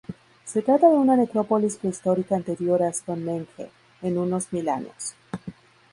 [0.45, 3.69] Se trata de una necrópolis prehistórica anterior a Stonehenge
[4.01, 5.13] en unos mil años.